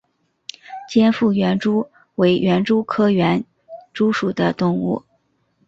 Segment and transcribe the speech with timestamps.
[0.89, 3.45] 尖腹园蛛为园蛛科园
[3.93, 5.03] 蛛属的动物。